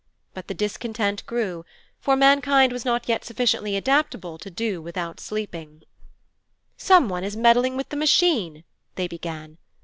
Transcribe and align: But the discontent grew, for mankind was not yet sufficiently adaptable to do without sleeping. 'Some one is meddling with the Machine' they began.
But 0.33 0.47
the 0.47 0.55
discontent 0.55 1.23
grew, 1.27 1.63
for 1.99 2.15
mankind 2.15 2.71
was 2.73 2.83
not 2.83 3.07
yet 3.07 3.23
sufficiently 3.23 3.75
adaptable 3.75 4.39
to 4.39 4.49
do 4.49 4.81
without 4.81 5.19
sleeping. 5.19 5.83
'Some 6.75 7.07
one 7.07 7.23
is 7.23 7.37
meddling 7.37 7.77
with 7.77 7.89
the 7.89 7.95
Machine' 7.97 8.63
they 8.95 9.07
began. 9.07 9.59